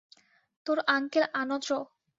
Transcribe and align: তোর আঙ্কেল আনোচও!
তোর 0.65 0.77
আঙ্কেল 0.87 1.25
আনোচও! 1.33 1.79